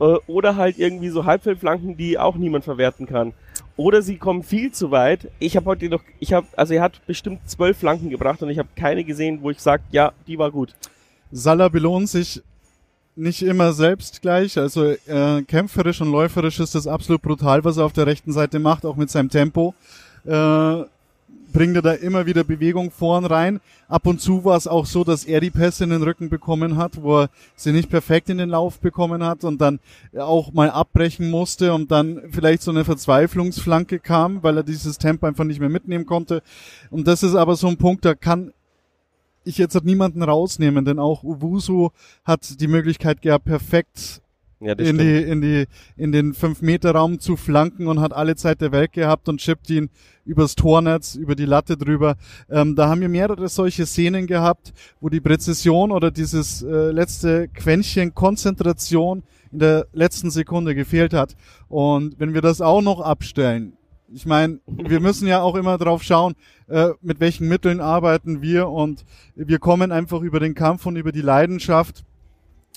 äh, 0.00 0.16
oder 0.26 0.56
halt 0.56 0.78
irgendwie 0.78 1.08
so 1.08 1.24
Halbfeldflanken, 1.24 1.96
die 1.96 2.18
auch 2.18 2.36
niemand 2.36 2.64
verwerten 2.64 3.06
kann. 3.06 3.32
Oder 3.76 4.02
sie 4.02 4.16
kommen 4.16 4.42
viel 4.42 4.72
zu 4.72 4.90
weit. 4.90 5.30
Ich 5.38 5.56
habe 5.56 5.66
heute 5.66 5.88
noch, 5.88 6.02
ich 6.18 6.32
habe, 6.32 6.46
also 6.56 6.74
er 6.74 6.82
hat 6.82 7.00
bestimmt 7.06 7.48
zwölf 7.48 7.78
Flanken 7.78 8.10
gebracht 8.10 8.42
und 8.42 8.50
ich 8.50 8.58
habe 8.58 8.68
keine 8.76 9.04
gesehen, 9.04 9.38
wo 9.42 9.50
ich 9.50 9.60
sage, 9.60 9.82
ja, 9.90 10.12
die 10.26 10.38
war 10.38 10.50
gut. 10.50 10.74
Salah 11.32 11.68
belohnt 11.68 12.08
sich 12.08 12.42
nicht 13.16 13.42
immer 13.42 13.72
selbst 13.72 14.22
gleich. 14.22 14.58
Also 14.58 14.84
äh, 14.84 15.42
kämpferisch 15.46 16.00
und 16.00 16.10
läuferisch 16.10 16.60
ist 16.60 16.74
das 16.74 16.86
absolut 16.86 17.22
brutal, 17.22 17.64
was 17.64 17.76
er 17.76 17.84
auf 17.84 17.92
der 17.92 18.06
rechten 18.06 18.32
Seite 18.32 18.58
macht, 18.58 18.84
auch 18.86 18.96
mit 18.96 19.10
seinem 19.10 19.28
Tempo. 19.28 19.74
Äh, 20.24 20.84
bringt 21.52 21.74
er 21.76 21.82
da 21.82 21.92
immer 21.92 22.26
wieder 22.26 22.44
Bewegung 22.44 22.90
vorn 22.90 23.24
rein. 23.24 23.60
Ab 23.88 24.06
und 24.06 24.20
zu 24.20 24.44
war 24.44 24.56
es 24.56 24.66
auch 24.66 24.86
so, 24.86 25.04
dass 25.04 25.24
er 25.24 25.40
die 25.40 25.50
Pässe 25.50 25.84
in 25.84 25.90
den 25.90 26.02
Rücken 26.02 26.28
bekommen 26.28 26.76
hat, 26.76 27.02
wo 27.02 27.22
er 27.22 27.30
sie 27.56 27.72
nicht 27.72 27.90
perfekt 27.90 28.30
in 28.30 28.38
den 28.38 28.50
Lauf 28.50 28.78
bekommen 28.78 29.24
hat 29.24 29.44
und 29.44 29.60
dann 29.60 29.80
auch 30.16 30.52
mal 30.52 30.70
abbrechen 30.70 31.30
musste 31.30 31.74
und 31.74 31.90
dann 31.90 32.22
vielleicht 32.30 32.62
so 32.62 32.70
eine 32.70 32.84
Verzweiflungsflanke 32.84 33.98
kam, 33.98 34.42
weil 34.42 34.58
er 34.58 34.62
dieses 34.62 34.98
Tempo 34.98 35.26
einfach 35.26 35.44
nicht 35.44 35.60
mehr 35.60 35.68
mitnehmen 35.68 36.06
konnte. 36.06 36.42
Und 36.90 37.06
das 37.06 37.22
ist 37.22 37.34
aber 37.34 37.56
so 37.56 37.66
ein 37.68 37.76
Punkt, 37.76 38.04
da 38.04 38.14
kann 38.14 38.52
ich 39.44 39.58
jetzt 39.58 39.74
hat 39.74 39.84
niemanden 39.84 40.22
rausnehmen, 40.22 40.84
denn 40.84 40.98
auch 40.98 41.22
Uwusu 41.22 41.90
hat 42.24 42.60
die 42.60 42.68
Möglichkeit 42.68 43.22
gehabt, 43.22 43.44
perfekt 43.46 44.22
ja, 44.60 44.74
in, 44.74 44.98
die, 44.98 45.16
in, 45.22 45.40
die, 45.40 45.66
in 45.96 46.12
den 46.12 46.34
5-Meter-Raum 46.34 47.18
zu 47.18 47.36
flanken 47.36 47.86
und 47.86 48.00
hat 48.00 48.12
alle 48.12 48.36
Zeit 48.36 48.60
der 48.60 48.72
Welt 48.72 48.92
gehabt 48.92 49.28
und 49.28 49.40
chippt 49.40 49.70
ihn 49.70 49.88
übers 50.26 50.54
Tornetz, 50.54 51.14
über 51.14 51.34
die 51.34 51.46
Latte 51.46 51.78
drüber. 51.78 52.16
Ähm, 52.50 52.76
da 52.76 52.88
haben 52.88 53.00
wir 53.00 53.08
mehrere 53.08 53.48
solche 53.48 53.86
Szenen 53.86 54.26
gehabt, 54.26 54.74
wo 55.00 55.08
die 55.08 55.20
Präzision 55.20 55.90
oder 55.90 56.10
dieses 56.10 56.62
äh, 56.62 56.90
letzte 56.90 57.48
Quäntchen 57.48 58.14
Konzentration 58.14 59.22
in 59.50 59.60
der 59.60 59.86
letzten 59.92 60.30
Sekunde 60.30 60.74
gefehlt 60.74 61.14
hat. 61.14 61.36
Und 61.68 62.20
wenn 62.20 62.34
wir 62.34 62.42
das 62.42 62.60
auch 62.60 62.82
noch 62.82 63.00
abstellen, 63.00 63.72
ich 64.12 64.26
meine, 64.26 64.60
wir 64.66 65.00
müssen 65.00 65.28
ja 65.28 65.40
auch 65.40 65.54
immer 65.54 65.78
drauf 65.78 66.02
schauen, 66.02 66.34
äh, 66.68 66.88
mit 67.00 67.20
welchen 67.20 67.48
Mitteln 67.48 67.80
arbeiten 67.80 68.42
wir 68.42 68.68
und 68.68 69.04
wir 69.34 69.58
kommen 69.58 69.92
einfach 69.92 70.20
über 70.20 70.40
den 70.40 70.54
Kampf 70.54 70.86
und 70.86 70.96
über 70.96 71.12
die 71.12 71.20
Leidenschaft. 71.20 72.04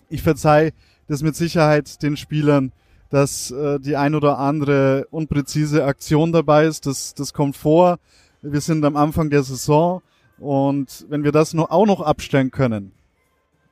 Ich 0.09 0.21
verzeih 0.21 0.73
das 1.07 1.23
mit 1.23 1.35
Sicherheit 1.35 2.01
den 2.03 2.17
Spielern, 2.17 2.71
dass 3.09 3.51
äh, 3.51 3.79
die 3.79 3.95
ein 3.95 4.15
oder 4.15 4.39
andere 4.39 5.07
unpräzise 5.11 5.85
Aktion 5.85 6.31
dabei 6.31 6.65
ist. 6.65 6.85
Das, 6.85 7.13
das 7.13 7.33
kommt 7.33 7.55
vor. 7.55 7.99
Wir 8.41 8.61
sind 8.61 8.83
am 8.85 8.95
Anfang 8.95 9.29
der 9.29 9.43
Saison. 9.43 10.01
Und 10.39 11.05
wenn 11.09 11.23
wir 11.23 11.31
das 11.31 11.53
noch, 11.53 11.69
auch 11.69 11.85
noch 11.85 12.01
abstellen 12.01 12.51
können, 12.51 12.91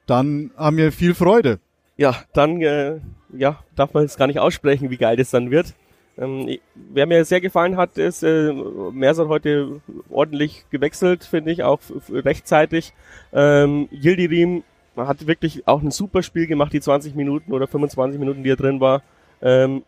dann 0.05 0.51
haben 0.55 0.77
wir 0.77 0.91
viel 0.91 1.13
Freude. 1.13 1.59
Ja, 1.97 2.15
dann 2.33 2.61
äh, 2.61 2.99
ja, 3.33 3.59
darf 3.75 3.93
man 3.93 4.05
es 4.05 4.17
gar 4.17 4.27
nicht 4.27 4.39
aussprechen, 4.39 4.89
wie 4.89 4.97
geil 4.97 5.17
das 5.17 5.31
dann 5.31 5.51
wird. 5.51 5.73
Ähm, 6.17 6.57
wer 6.75 7.05
mir 7.05 7.23
sehr 7.25 7.41
gefallen 7.41 7.77
hat, 7.77 7.97
ist, 7.97 8.23
äh, 8.23 8.53
Mers 8.91 9.17
hat 9.17 9.27
heute 9.27 9.81
ordentlich 10.09 10.65
gewechselt, 10.69 11.23
finde 11.23 11.51
ich, 11.51 11.63
auch 11.63 11.79
rechtzeitig. 12.09 12.93
Ähm, 13.33 13.87
Yildirim 13.91 14.63
hat 14.97 15.25
wirklich 15.25 15.67
auch 15.67 15.81
ein 15.81 15.91
super 15.91 16.21
Spiel 16.21 16.47
gemacht, 16.47 16.73
die 16.73 16.81
20 16.81 17.15
Minuten 17.15 17.53
oder 17.53 17.67
25 17.67 18.19
Minuten, 18.19 18.43
die 18.43 18.49
er 18.49 18.57
drin 18.57 18.79
war. 18.79 19.01
Ähm, 19.41 19.83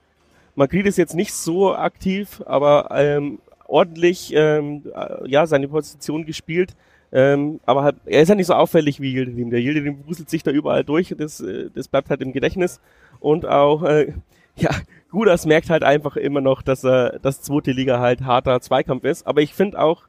Magritte 0.55 0.89
ist 0.89 0.97
jetzt 0.97 1.15
nicht 1.15 1.33
so 1.33 1.75
aktiv, 1.75 2.41
aber 2.45 2.89
ähm, 2.91 3.39
ordentlich 3.67 4.31
ähm, 4.35 4.83
äh, 4.93 5.29
ja 5.29 5.45
seine 5.47 5.67
Position 5.67 6.25
gespielt. 6.25 6.75
Ähm, 7.11 7.59
aber 7.65 7.83
halt, 7.83 7.95
er 8.05 8.23
ist 8.23 8.29
ja 8.29 8.35
nicht 8.35 8.47
so 8.47 8.53
auffällig 8.53 8.99
wie 8.99 9.13
Yildirim. 9.13 9.51
Der 9.51 9.59
Yildirim 9.59 9.99
wuselt 10.07 10.29
sich 10.29 10.41
da 10.41 10.51
überall 10.51 10.83
durch. 10.83 11.13
Das, 11.17 11.41
äh, 11.41 11.69
das 11.73 11.87
bleibt 11.87 12.09
halt 12.09 12.21
im 12.21 12.33
Gedächtnis. 12.33 12.79
Und 13.19 13.45
auch, 13.45 13.83
äh, 13.83 14.13
ja, 14.55 14.71
Gudas 15.13 15.45
merkt 15.45 15.69
halt 15.69 15.83
einfach 15.83 16.17
immer 16.17 16.41
noch, 16.41 16.63
dass 16.63 16.83
er 16.83 17.19
das 17.21 17.39
zweite 17.39 17.71
Liga 17.71 17.99
halt 17.99 18.21
harter 18.21 18.59
Zweikampf 18.61 19.03
ist. 19.03 19.27
Aber 19.27 19.41
ich 19.41 19.53
finde 19.53 19.79
auch 19.79 20.01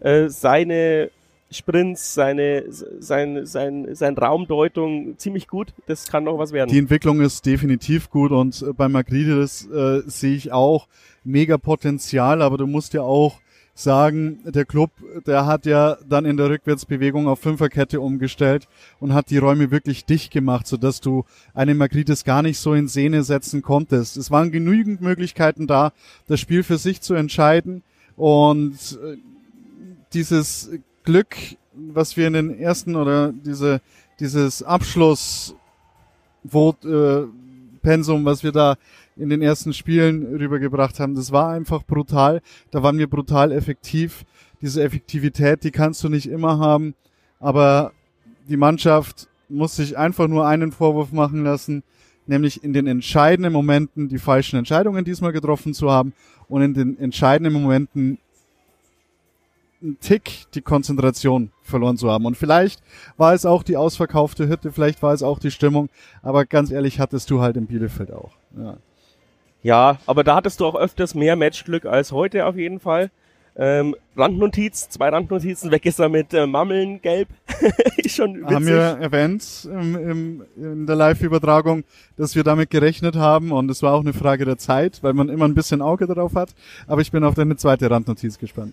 äh, 0.00 0.30
seine 0.30 1.10
Sprints, 1.50 2.14
seine, 2.14 2.64
sein, 2.70 3.44
sein, 3.44 3.94
sein 3.94 4.16
Raumdeutung 4.16 5.18
ziemlich 5.18 5.46
gut. 5.46 5.74
Das 5.86 6.08
kann 6.08 6.24
noch 6.24 6.38
was 6.38 6.52
werden. 6.52 6.70
Die 6.70 6.78
Entwicklung 6.78 7.20
ist 7.20 7.44
definitiv 7.44 8.08
gut 8.08 8.32
und 8.32 8.62
äh, 8.62 8.72
bei 8.72 8.88
Magrides 8.88 9.68
äh, 9.70 10.00
sehe 10.06 10.34
ich 10.34 10.52
auch 10.52 10.88
mega 11.22 11.58
Potenzial, 11.58 12.40
aber 12.40 12.56
du 12.56 12.66
musst 12.66 12.94
ja 12.94 13.02
auch 13.02 13.40
sagen, 13.78 14.40
der 14.44 14.64
Club, 14.64 14.90
der 15.26 15.44
hat 15.44 15.66
ja 15.66 15.98
dann 16.08 16.24
in 16.24 16.36
der 16.36 16.48
Rückwärtsbewegung 16.48 17.28
auf 17.28 17.40
Fünferkette 17.40 18.00
umgestellt 18.00 18.68
und 19.00 19.12
hat 19.12 19.28
die 19.30 19.36
Räume 19.36 19.70
wirklich 19.70 20.06
dicht 20.06 20.32
gemacht, 20.32 20.66
sodass 20.66 21.00
du 21.00 21.24
eine 21.52 21.74
Magritis 21.74 22.24
gar 22.24 22.42
nicht 22.42 22.58
so 22.58 22.72
in 22.72 22.88
Szene 22.88 23.22
setzen 23.22 23.60
konntest. 23.60 24.16
Es 24.16 24.30
waren 24.30 24.50
genügend 24.50 25.02
Möglichkeiten 25.02 25.66
da, 25.66 25.92
das 26.26 26.40
Spiel 26.40 26.62
für 26.62 26.78
sich 26.78 27.02
zu 27.02 27.14
entscheiden 27.14 27.82
und 28.16 28.98
äh, 29.02 29.18
dieses 30.14 30.70
Glück, 31.04 31.36
was 31.74 32.16
wir 32.16 32.26
in 32.26 32.32
den 32.32 32.58
ersten 32.58 32.96
oder 32.96 33.32
diese, 33.32 33.82
dieses 34.20 34.62
Abschluss 34.62 35.54
äh, 36.44 37.22
Pensum, 37.82 38.24
was 38.24 38.42
wir 38.42 38.52
da 38.52 38.76
in 39.16 39.28
den 39.30 39.42
ersten 39.42 39.72
Spielen 39.72 40.36
rübergebracht 40.36 41.00
haben. 41.00 41.14
Das 41.14 41.32
war 41.32 41.50
einfach 41.50 41.84
brutal. 41.84 42.42
Da 42.70 42.82
waren 42.82 42.98
wir 42.98 43.08
brutal 43.08 43.52
effektiv. 43.52 44.24
Diese 44.60 44.82
Effektivität, 44.82 45.64
die 45.64 45.70
kannst 45.70 46.04
du 46.04 46.08
nicht 46.08 46.28
immer 46.28 46.58
haben. 46.58 46.94
Aber 47.40 47.92
die 48.48 48.56
Mannschaft 48.56 49.28
muss 49.48 49.76
sich 49.76 49.96
einfach 49.96 50.28
nur 50.28 50.46
einen 50.46 50.72
Vorwurf 50.72 51.12
machen 51.12 51.44
lassen, 51.44 51.82
nämlich 52.26 52.62
in 52.64 52.72
den 52.72 52.86
entscheidenden 52.86 53.52
Momenten 53.52 54.08
die 54.08 54.18
falschen 54.18 54.56
Entscheidungen 54.56 55.04
diesmal 55.04 55.32
getroffen 55.32 55.74
zu 55.74 55.90
haben 55.90 56.12
und 56.48 56.62
in 56.62 56.74
den 56.74 56.98
entscheidenden 56.98 57.52
Momenten 57.52 58.18
einen 59.82 60.00
Tick 60.00 60.46
die 60.54 60.62
Konzentration 60.62 61.52
verloren 61.62 61.96
zu 61.96 62.10
haben. 62.10 62.24
Und 62.24 62.36
vielleicht 62.36 62.82
war 63.16 63.34
es 63.34 63.46
auch 63.46 63.62
die 63.62 63.76
ausverkaufte 63.76 64.48
Hütte, 64.48 64.72
vielleicht 64.72 65.02
war 65.02 65.12
es 65.12 65.22
auch 65.22 65.38
die 65.38 65.50
Stimmung, 65.50 65.88
aber 66.22 66.44
ganz 66.44 66.70
ehrlich 66.70 66.98
hattest 66.98 67.30
du 67.30 67.40
halt 67.40 67.56
in 67.56 67.66
Bielefeld 67.66 68.10
auch. 68.10 68.32
Ja. 68.56 68.78
Ja, 69.66 69.98
aber 70.06 70.22
da 70.22 70.36
hattest 70.36 70.60
du 70.60 70.64
auch 70.64 70.76
öfters 70.76 71.16
mehr 71.16 71.34
Matchglück 71.34 71.86
als 71.86 72.12
heute 72.12 72.46
auf 72.46 72.56
jeden 72.56 72.78
Fall. 72.78 73.10
Ähm, 73.56 73.96
Randnotiz, 74.16 74.88
zwei 74.90 75.08
Randnotizen, 75.08 75.72
weg 75.72 75.84
ist 75.86 75.98
er 75.98 76.08
mit 76.08 76.32
äh, 76.32 76.46
Mammeln 76.46 77.02
gelb. 77.02 77.26
Schon 78.06 78.36
witzig. 78.36 78.54
Haben 78.54 78.66
wir 78.66 78.76
erwähnt 79.00 79.68
im, 79.68 79.96
im, 79.96 80.44
in 80.56 80.86
der 80.86 80.94
Live-Übertragung, 80.94 81.82
dass 82.16 82.36
wir 82.36 82.44
damit 82.44 82.70
gerechnet 82.70 83.16
haben 83.16 83.50
und 83.50 83.68
es 83.68 83.82
war 83.82 83.94
auch 83.94 84.02
eine 84.02 84.12
Frage 84.12 84.44
der 84.44 84.56
Zeit, 84.56 85.02
weil 85.02 85.14
man 85.14 85.28
immer 85.28 85.46
ein 85.46 85.54
bisschen 85.56 85.82
Auge 85.82 86.06
darauf 86.06 86.36
hat. 86.36 86.50
Aber 86.86 87.00
ich 87.00 87.10
bin 87.10 87.24
auf 87.24 87.34
deine 87.34 87.56
zweite 87.56 87.90
Randnotiz 87.90 88.38
gespannt. 88.38 88.72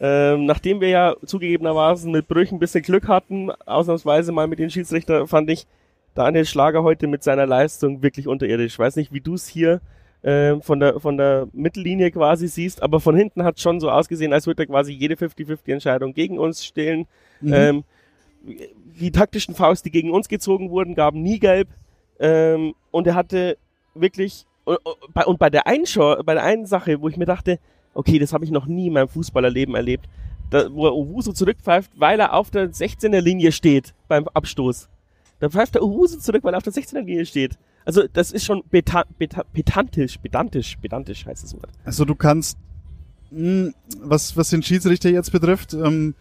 Ähm, 0.00 0.46
nachdem 0.46 0.80
wir 0.80 0.88
ja 0.88 1.14
zugegebenermaßen 1.24 2.10
mit 2.10 2.26
Brüchen 2.26 2.56
ein 2.56 2.58
bisschen 2.58 2.82
Glück 2.82 3.06
hatten, 3.06 3.52
ausnahmsweise 3.64 4.32
mal 4.32 4.48
mit 4.48 4.58
den 4.58 4.70
Schiedsrichter, 4.70 5.28
fand 5.28 5.50
ich 5.50 5.68
Daniel 6.16 6.46
Schlager 6.46 6.82
heute 6.82 7.06
mit 7.06 7.22
seiner 7.22 7.46
Leistung 7.46 8.02
wirklich 8.02 8.26
unterirdisch. 8.26 8.72
Ich 8.72 8.78
weiß 8.80 8.96
nicht, 8.96 9.12
wie 9.12 9.20
du 9.20 9.34
es 9.34 9.46
hier 9.46 9.80
äh, 10.22 10.60
von, 10.60 10.80
der, 10.80 11.00
von 11.00 11.16
der 11.16 11.48
Mittellinie 11.52 12.10
quasi 12.10 12.48
siehst, 12.48 12.82
aber 12.82 13.00
von 13.00 13.16
hinten 13.16 13.42
hat 13.42 13.60
schon 13.60 13.80
so 13.80 13.90
ausgesehen, 13.90 14.32
als 14.32 14.46
würde 14.46 14.62
er 14.62 14.66
quasi 14.66 14.92
jede 14.92 15.14
50-50-Entscheidung 15.14 16.14
gegen 16.14 16.38
uns 16.38 16.64
stellen. 16.64 17.06
Mhm. 17.40 17.52
Ähm, 17.52 17.84
die 19.00 19.10
taktischen 19.10 19.54
Faust, 19.54 19.84
die 19.84 19.90
gegen 19.90 20.10
uns 20.10 20.28
gezogen 20.28 20.70
wurden, 20.70 20.94
gaben 20.94 21.22
nie 21.22 21.38
gelb. 21.38 21.68
Ähm, 22.18 22.74
und 22.90 23.06
er 23.06 23.14
hatte 23.14 23.56
wirklich, 23.94 24.46
und, 24.64 24.78
und 25.26 25.38
bei 25.38 25.50
der 25.50 25.66
einen 25.66 25.86
Show, 25.86 26.16
bei 26.24 26.34
der 26.34 26.44
einen 26.44 26.66
Sache, 26.66 27.00
wo 27.00 27.08
ich 27.08 27.16
mir 27.16 27.26
dachte, 27.26 27.58
okay, 27.94 28.18
das 28.18 28.32
habe 28.32 28.44
ich 28.44 28.50
noch 28.50 28.66
nie 28.66 28.88
in 28.88 28.92
meinem 28.92 29.08
Fußballerleben 29.08 29.74
erlebt, 29.74 30.08
da, 30.50 30.72
wo 30.72 30.86
er 30.86 30.92
Owusu 30.92 31.32
zurückpfeift, 31.32 31.90
weil 31.96 32.20
er 32.20 32.34
auf 32.34 32.50
der 32.50 32.70
16er 32.70 33.20
Linie 33.20 33.52
steht 33.52 33.94
beim 34.08 34.28
Abstoß. 34.28 34.88
Da 35.40 35.48
pfeift 35.48 35.74
der 35.74 35.82
Owusu 35.82 36.18
zurück, 36.18 36.44
weil 36.44 36.54
er 36.54 36.58
auf 36.58 36.62
der 36.62 36.72
16er 36.72 37.00
Linie 37.00 37.26
steht. 37.26 37.58
Also 37.84 38.04
das 38.12 38.32
ist 38.32 38.44
schon 38.44 38.62
beta, 38.70 39.04
beta, 39.18 39.44
pedantisch, 39.52 40.18
pedantisch, 40.18 40.76
pedantisch 40.76 41.26
heißt 41.26 41.44
das 41.44 41.54
Wort. 41.54 41.68
Also 41.84 42.04
du 42.04 42.14
kannst, 42.14 42.58
mh, 43.30 43.38
hm, 43.38 43.74
was, 44.00 44.36
was 44.36 44.50
den 44.50 44.62
Schiedsrichter 44.62 45.10
jetzt 45.10 45.32
betrifft, 45.32 45.74
ähm, 45.74 46.14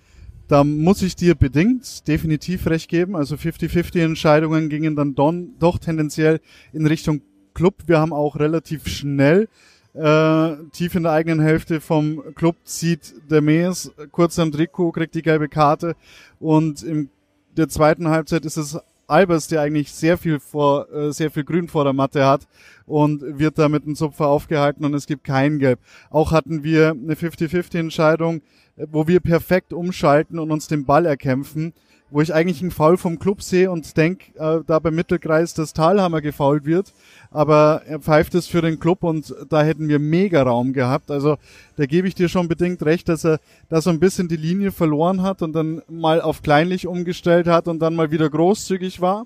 da 0.47 0.63
muss 0.65 1.01
ich 1.01 1.15
dir 1.15 1.35
bedingt 1.35 2.07
definitiv 2.07 2.67
recht 2.67 2.89
geben. 2.89 3.15
Also 3.15 3.35
50-50 3.35 4.03
Entscheidungen 4.03 4.69
gingen 4.69 4.95
dann 4.95 5.15
don, 5.15 5.53
doch 5.59 5.77
tendenziell 5.77 6.41
in 6.73 6.85
Richtung 6.85 7.21
Club. 7.53 7.75
Wir 7.87 7.99
haben 7.99 8.11
auch 8.11 8.37
relativ 8.37 8.87
schnell 8.87 9.47
äh, 9.93 10.55
tief 10.71 10.95
in 10.95 11.03
der 11.03 11.11
eigenen 11.11 11.41
Hälfte 11.41 11.81
vom 11.81 12.33
Club 12.35 12.55
zieht 12.63 13.13
der 13.29 13.41
Mees 13.41 13.91
kurz 14.11 14.39
am 14.39 14.51
Trikot, 14.51 14.93
kriegt 14.93 15.15
die 15.15 15.21
gelbe 15.21 15.49
Karte 15.49 15.95
und 16.39 16.81
in 16.81 17.09
der 17.57 17.67
zweiten 17.67 18.07
Halbzeit 18.07 18.45
ist 18.45 18.57
es 18.57 18.79
Albers, 19.11 19.47
der 19.47 19.61
eigentlich 19.61 19.91
sehr 19.91 20.17
viel 20.17 20.39
vor, 20.39 20.91
äh, 20.91 21.11
sehr 21.11 21.31
viel 21.31 21.43
Grün 21.43 21.67
vor 21.67 21.83
der 21.83 21.93
Matte 21.93 22.25
hat 22.25 22.47
und 22.85 23.21
wird 23.39 23.57
da 23.57 23.69
mit 23.69 23.83
einem 23.83 23.95
Zupfer 23.95 24.27
aufgehalten 24.27 24.85
und 24.85 24.93
es 24.93 25.05
gibt 25.05 25.23
kein 25.23 25.59
Gelb. 25.59 25.79
Auch 26.09 26.31
hatten 26.31 26.63
wir 26.63 26.91
eine 26.91 27.15
50-50 27.15 27.79
Entscheidung, 27.79 28.41
äh, 28.77 28.87
wo 28.89 29.07
wir 29.07 29.19
perfekt 29.19 29.73
umschalten 29.73 30.39
und 30.39 30.51
uns 30.51 30.67
den 30.67 30.85
Ball 30.85 31.05
erkämpfen 31.05 31.73
wo 32.11 32.21
ich 32.21 32.33
eigentlich 32.33 32.61
einen 32.61 32.71
Foul 32.71 32.97
vom 32.97 33.17
Club 33.17 33.41
sehe 33.41 33.71
und 33.71 33.95
denke, 33.97 34.37
äh, 34.37 34.59
da 34.67 34.79
beim 34.79 34.93
Mittelkreis, 34.93 35.53
dass 35.53 35.73
Talhammer 35.73 36.21
gefault 36.21 36.65
wird. 36.65 36.93
Aber 37.31 37.83
er 37.85 37.99
pfeift 37.99 38.35
es 38.35 38.47
für 38.47 38.61
den 38.61 38.79
Club 38.79 39.03
und 39.03 39.33
da 39.49 39.63
hätten 39.63 39.87
wir 39.87 39.97
mega 39.97 40.43
Raum 40.43 40.73
gehabt. 40.73 41.09
Also 41.09 41.37
da 41.77 41.85
gebe 41.85 42.07
ich 42.07 42.13
dir 42.13 42.27
schon 42.27 42.49
bedingt 42.49 42.83
recht, 42.83 43.07
dass 43.07 43.25
er 43.25 43.39
da 43.69 43.81
so 43.81 43.89
ein 43.89 43.99
bisschen 43.99 44.27
die 44.27 44.35
Linie 44.35 44.73
verloren 44.73 45.21
hat 45.23 45.41
und 45.41 45.53
dann 45.53 45.81
mal 45.87 46.21
auf 46.21 46.41
kleinlich 46.41 46.85
umgestellt 46.85 47.47
hat 47.47 47.69
und 47.69 47.79
dann 47.79 47.95
mal 47.95 48.11
wieder 48.11 48.29
großzügig 48.29 48.99
war. 48.99 49.25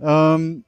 Ähm, 0.00 0.64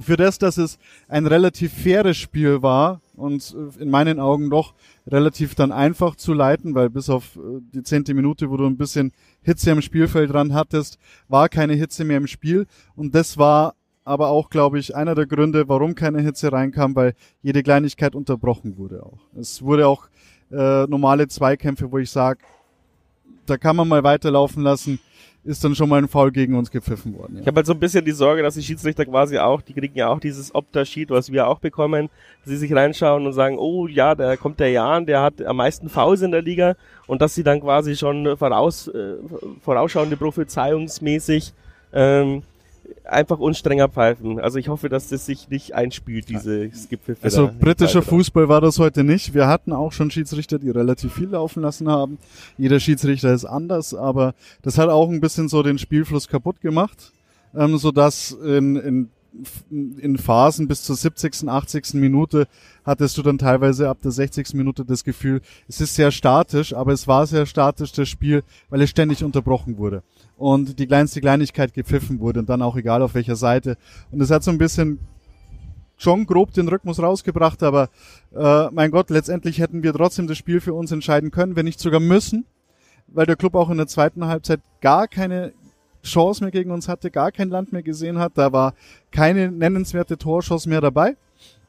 für 0.00 0.16
das, 0.16 0.38
dass 0.38 0.58
es 0.58 0.78
ein 1.08 1.26
relativ 1.26 1.72
faires 1.72 2.16
Spiel 2.16 2.62
war 2.62 3.00
und 3.14 3.56
in 3.78 3.90
meinen 3.90 4.20
Augen 4.20 4.50
doch 4.50 4.74
relativ 5.06 5.54
dann 5.54 5.72
einfach 5.72 6.16
zu 6.16 6.32
leiten, 6.32 6.74
weil 6.74 6.90
bis 6.90 7.08
auf 7.08 7.36
äh, 7.36 7.60
die 7.74 7.82
zehnte 7.82 8.14
Minute, 8.14 8.50
wo 8.50 8.56
du 8.56 8.66
ein 8.66 8.76
bisschen 8.76 9.12
Hitze 9.42 9.72
am 9.72 9.80
Spielfeld 9.82 10.32
dran 10.32 10.52
hattest, 10.52 10.98
war 11.28 11.48
keine 11.48 11.74
Hitze 11.74 12.04
mehr 12.04 12.16
im 12.16 12.26
Spiel 12.26 12.66
und 12.94 13.14
das 13.14 13.38
war 13.38 13.74
aber 14.04 14.28
auch, 14.28 14.50
glaube 14.50 14.78
ich, 14.78 14.94
einer 14.94 15.16
der 15.16 15.26
Gründe, 15.26 15.68
warum 15.68 15.96
keine 15.96 16.22
Hitze 16.22 16.52
reinkam, 16.52 16.94
weil 16.94 17.14
jede 17.42 17.64
Kleinigkeit 17.64 18.14
unterbrochen 18.14 18.78
wurde 18.78 19.04
auch. 19.04 19.18
Es 19.36 19.62
wurde 19.62 19.88
auch 19.88 20.08
äh, 20.52 20.86
normale 20.86 21.26
Zweikämpfe, 21.26 21.90
wo 21.90 21.98
ich 21.98 22.10
sage, 22.10 22.38
da 23.46 23.56
kann 23.56 23.74
man 23.74 23.88
mal 23.88 24.04
weiterlaufen 24.04 24.62
lassen, 24.62 25.00
ist 25.46 25.64
dann 25.64 25.74
schon 25.74 25.88
mal 25.88 25.98
ein 25.98 26.08
Foul 26.08 26.32
gegen 26.32 26.54
uns 26.54 26.70
gepfiffen 26.70 27.16
worden. 27.16 27.36
Ja. 27.36 27.40
Ich 27.42 27.46
habe 27.46 27.56
halt 27.56 27.66
so 27.66 27.72
ein 27.72 27.78
bisschen 27.78 28.04
die 28.04 28.12
Sorge, 28.12 28.42
dass 28.42 28.54
die 28.54 28.62
Schiedsrichter 28.62 29.04
quasi 29.04 29.38
auch, 29.38 29.62
die 29.62 29.72
kriegen 29.72 29.96
ja 29.96 30.08
auch 30.08 30.20
dieses 30.20 30.54
Opta-Sheet, 30.54 31.10
was 31.10 31.30
wir 31.30 31.46
auch 31.46 31.58
bekommen, 31.58 32.08
dass 32.42 32.50
sie 32.50 32.56
sich 32.56 32.72
reinschauen 32.72 33.26
und 33.26 33.32
sagen, 33.32 33.56
oh 33.58 33.86
ja, 33.86 34.14
da 34.14 34.36
kommt 34.36 34.60
der 34.60 34.70
Jan, 34.70 35.06
der 35.06 35.22
hat 35.22 35.42
am 35.42 35.56
meisten 35.56 35.88
Fouls 35.88 36.22
in 36.22 36.32
der 36.32 36.42
Liga 36.42 36.74
und 37.06 37.22
dass 37.22 37.34
sie 37.34 37.44
dann 37.44 37.60
quasi 37.60 37.96
schon 37.96 38.36
voraus, 38.36 38.88
äh, 38.88 39.14
vorausschauende 39.62 40.16
Prophezeiungsmäßig 40.16 41.52
ähm, 41.92 42.42
einfach 43.04 43.38
uns 43.38 43.58
strenger 43.58 43.88
pfeifen. 43.88 44.40
Also 44.40 44.58
ich 44.58 44.68
hoffe, 44.68 44.88
dass 44.88 45.08
das 45.08 45.26
sich 45.26 45.48
nicht 45.48 45.74
einspielt, 45.74 46.28
diese 46.28 46.70
Skipfilfe. 46.72 47.22
Also 47.22 47.50
britischer 47.58 48.02
Fußball 48.02 48.48
war 48.48 48.60
das 48.60 48.78
heute 48.78 49.04
nicht. 49.04 49.34
Wir 49.34 49.46
hatten 49.46 49.72
auch 49.72 49.92
schon 49.92 50.10
Schiedsrichter, 50.10 50.58
die 50.58 50.70
relativ 50.70 51.14
viel 51.14 51.28
laufen 51.28 51.62
lassen 51.62 51.88
haben. 51.88 52.18
Jeder 52.58 52.80
Schiedsrichter 52.80 53.32
ist 53.32 53.44
anders, 53.44 53.94
aber 53.94 54.34
das 54.62 54.78
hat 54.78 54.88
auch 54.88 55.08
ein 55.08 55.20
bisschen 55.20 55.48
so 55.48 55.62
den 55.62 55.78
Spielfluss 55.78 56.28
kaputt 56.28 56.60
gemacht, 56.60 57.12
ähm, 57.54 57.78
so 57.78 57.92
dass 57.92 58.32
in, 58.32 58.76
in 58.76 59.10
in 59.70 60.18
Phasen 60.18 60.68
bis 60.68 60.82
zur 60.82 60.96
70., 60.96 61.48
80. 61.48 61.94
Minute 61.94 62.48
hattest 62.84 63.18
du 63.18 63.22
dann 63.22 63.38
teilweise 63.38 63.88
ab 63.88 63.98
der 64.02 64.12
60. 64.12 64.54
Minute 64.54 64.84
das 64.84 65.04
Gefühl, 65.04 65.40
es 65.68 65.80
ist 65.80 65.94
sehr 65.94 66.10
statisch, 66.10 66.74
aber 66.74 66.92
es 66.92 67.06
war 67.08 67.26
sehr 67.26 67.46
statisch, 67.46 67.92
das 67.92 68.08
Spiel, 68.08 68.42
weil 68.68 68.82
es 68.82 68.90
ständig 68.90 69.24
unterbrochen 69.24 69.78
wurde. 69.78 70.02
Und 70.36 70.78
die 70.78 70.86
kleinste 70.86 71.20
Kleinigkeit 71.20 71.74
gepfiffen 71.74 72.20
wurde 72.20 72.40
und 72.40 72.48
dann 72.48 72.62
auch 72.62 72.76
egal 72.76 73.02
auf 73.02 73.14
welcher 73.14 73.36
Seite. 73.36 73.76
Und 74.10 74.20
es 74.20 74.30
hat 74.30 74.44
so 74.44 74.50
ein 74.50 74.58
bisschen 74.58 74.98
schon 75.96 76.26
grob 76.26 76.52
den 76.52 76.68
Rhythmus 76.68 77.00
rausgebracht, 77.00 77.62
aber 77.62 77.88
äh, 78.34 78.68
mein 78.70 78.90
Gott, 78.90 79.10
letztendlich 79.10 79.58
hätten 79.58 79.82
wir 79.82 79.92
trotzdem 79.92 80.26
das 80.26 80.36
Spiel 80.36 80.60
für 80.60 80.74
uns 80.74 80.92
entscheiden 80.92 81.30
können, 81.30 81.56
wenn 81.56 81.64
nicht 81.64 81.80
sogar 81.80 82.00
müssen, 82.00 82.44
weil 83.08 83.26
der 83.26 83.36
Club 83.36 83.54
auch 83.54 83.70
in 83.70 83.78
der 83.78 83.86
zweiten 83.86 84.26
Halbzeit 84.26 84.60
gar 84.80 85.08
keine 85.08 85.52
Chance 86.06 86.42
mehr 86.42 86.50
gegen 86.50 86.70
uns 86.70 86.88
hatte, 86.88 87.10
gar 87.10 87.32
kein 87.32 87.50
Land 87.50 87.72
mehr 87.72 87.82
gesehen 87.82 88.18
hat. 88.18 88.32
Da 88.36 88.52
war 88.52 88.74
keine 89.10 89.50
nennenswerte 89.50 90.18
Torschuss 90.18 90.66
mehr 90.66 90.80
dabei. 90.80 91.16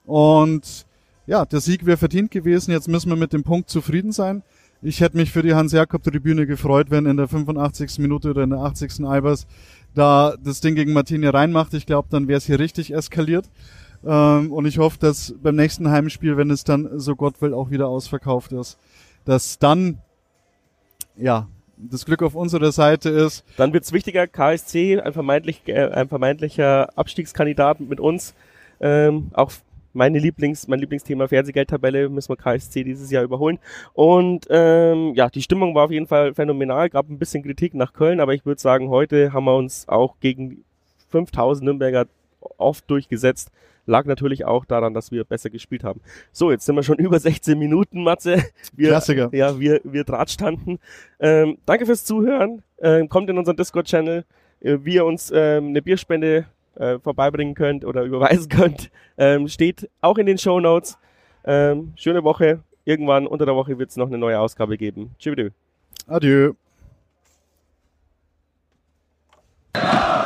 Und 0.06 0.86
ja, 1.26 1.46
der 1.46 1.60
Sieg 1.60 1.86
wäre 1.86 1.98
verdient 1.98 2.32
gewesen. 2.32 2.72
Jetzt 2.72 2.88
müssen 2.88 3.10
wir 3.10 3.18
mit 3.18 3.34
dem 3.34 3.44
Punkt 3.44 3.70
zufrieden 3.70 4.12
sein. 4.12 4.44
Ich 4.82 5.02
hätte 5.02 5.18
mich 5.18 5.32
für 5.32 5.42
die 5.42 5.56
Hans-Jakob-Tribüne 5.56 6.46
gefreut, 6.46 6.92
wenn 6.92 7.06
in 7.06 7.18
der 7.18 7.28
85. 7.28 8.00
Minute 8.00 8.30
oder 8.30 8.44
in 8.44 8.52
der 8.52 8.60
80. 8.60 9.06
Albers 9.06 9.48
da 9.96 10.36
das 10.44 10.62
Ding 10.62 10.76
gegen 10.76 10.94
Martini 10.94 11.28
reinmacht. 11.28 11.74
Ich 11.74 11.86
glaube, 11.86 12.08
dann 12.12 12.28
wäre 12.28 12.38
es 12.38 12.46
hier 12.46 12.60
richtig 12.60 12.94
eskaliert. 12.94 13.50
Ähm, 14.06 14.52
und 14.52 14.66
ich 14.66 14.78
hoffe, 14.78 15.00
dass 15.00 15.34
beim 15.42 15.56
nächsten 15.56 15.90
Heimspiel, 15.90 16.38
wenn 16.38 16.52
es 16.52 16.64
dann 16.64 17.00
so 17.00 17.16
Gott 17.16 17.42
will 17.42 17.54
auch 17.54 17.72
wieder 17.72 17.88
ausverkauft 17.88 18.52
ist, 18.52 18.78
dass 19.26 19.58
dann 19.58 19.98
ja 21.18 21.48
das 21.78 22.06
Glück 22.06 22.24
auf 22.24 22.36
unserer 22.36 22.72
Seite 22.72 23.10
ist. 23.10 23.44
Dann 23.58 23.74
wird's 23.74 23.94
wichtiger, 23.94 24.28
KSC, 24.28 25.00
ein, 25.00 25.14
vermeintlich, 25.14 25.62
äh, 25.68 25.90
ein 25.90 26.10
vermeintlicher 26.10 26.90
Abstiegskandidat 26.98 27.80
mit 27.80 28.00
uns. 28.00 28.34
Ähm, 28.80 29.30
auch 29.34 29.52
meine 29.94 30.20
Lieblings, 30.20 30.68
mein 30.68 30.80
Lieblingsthema 30.80 31.28
Fernsehgeldtabelle 31.28 32.10
müssen 32.10 32.30
wir 32.30 32.38
KSC 32.38 32.84
dieses 32.84 33.10
Jahr 33.10 33.24
überholen. 33.24 33.60
Und 33.94 34.46
ähm, 34.50 35.14
ja, 35.16 35.30
die 35.30 35.42
Stimmung 35.42 35.74
war 35.76 35.86
auf 35.86 35.92
jeden 35.92 36.08
Fall 36.08 36.34
phänomenal, 36.34 36.90
gab 36.90 37.10
ein 37.10 37.18
bisschen 37.18 37.44
Kritik 37.44 37.74
nach 37.74 37.94
Köln, 37.94 38.20
aber 38.20 38.34
ich 38.34 38.46
würde 38.46 38.62
sagen, 38.62 38.90
heute 38.90 39.34
haben 39.34 39.46
wir 39.46 39.56
uns 39.56 39.88
auch 39.90 40.20
gegen 40.20 40.64
5000 41.10 41.66
Nürnberger 41.66 42.06
oft 42.58 42.90
durchgesetzt. 42.90 43.52
Lag 43.86 44.06
natürlich 44.06 44.46
auch 44.46 44.66
daran, 44.66 44.94
dass 44.94 45.12
wir 45.12 45.24
besser 45.24 45.50
gespielt 45.50 45.84
haben. 45.84 46.02
So, 46.32 46.52
jetzt 46.52 46.66
sind 46.66 46.76
wir 46.76 46.84
schon 46.84 46.98
über 47.00 47.20
16 47.20 47.58
Minuten, 47.58 48.04
Matze. 48.04 48.44
Wir, 48.74 48.90
Klassiker. 48.90 49.30
Ja, 49.32 49.60
wir, 49.60 49.80
wir 49.84 50.04
drahtstanden. 50.04 50.80
Ähm, 51.20 51.58
danke 51.66 51.86
fürs 51.86 52.04
Zuhören. 52.04 52.64
Ähm, 52.80 53.08
kommt 53.10 53.30
in 53.30 53.38
unseren 53.38 53.56
Discord-Channel, 53.56 54.26
äh, 54.60 54.78
wie 54.82 54.96
ihr 54.96 55.06
uns 55.06 55.32
ähm, 55.34 55.70
eine 55.70 55.82
Bierspende 55.82 56.46
äh, 56.76 57.00
vorbeibringen 57.00 57.56
könnt 57.56 57.86
oder 57.86 58.04
überweisen 58.04 58.50
könnt. 58.50 58.92
Ähm, 59.18 59.48
steht 59.48 59.90
auch 60.02 60.18
in 60.18 60.26
den 60.26 60.38
Show 60.38 60.60
Notes. 60.60 60.98
Ähm, 61.46 61.94
schöne 61.96 62.24
Woche. 62.24 62.60
Irgendwann 62.84 63.26
unter 63.26 63.46
der 63.46 63.56
Woche 63.56 63.80
wird 63.80 63.90
es 63.90 63.98
noch 63.98 64.08
eine 64.08 64.18
neue 64.18 64.40
Ausgabe 64.40 64.78
geben. 64.78 65.16
Tschüss. 65.18 65.34
Adieu. 66.08 66.54
Adieu. 69.74 70.17